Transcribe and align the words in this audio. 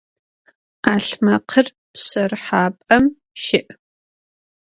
'alhmekhır 0.91 1.67
pşerıhap'em 1.93 3.05
şı'. 3.43 3.61